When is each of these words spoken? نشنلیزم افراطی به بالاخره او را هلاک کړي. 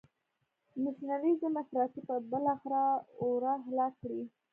نشنلیزم 0.83 1.53
افراطی 1.63 2.01
به 2.07 2.17
بالاخره 2.31 2.83
او 3.19 3.27
را 3.43 3.53
هلاک 3.65 3.93
کړي. 4.01 4.21